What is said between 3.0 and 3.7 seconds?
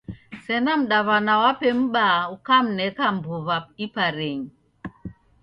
mbuw'a